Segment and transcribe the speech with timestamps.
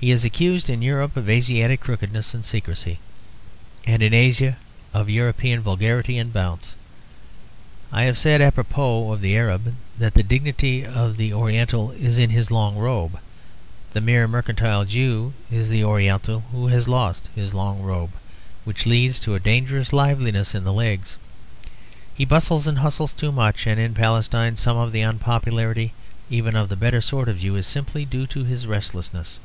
[0.00, 2.98] He is accused in Europe of Asiatic crookedness and secrecy,
[3.84, 4.56] and in Asia
[4.94, 6.74] of European vulgarity and bounce.
[7.92, 12.16] I have said a propos of the Arab that the dignity of the oriental is
[12.16, 13.18] in his long robe;
[13.92, 18.12] the merely mercantile Jew is the oriental who has lost his long robe,
[18.64, 21.18] which leads to a dangerous liveliness in the legs.
[22.14, 25.92] He bustles and hustles too much; and in Palestine some of the unpopularity
[26.30, 29.38] even of the better sort of Jew is simply due to his restlessness.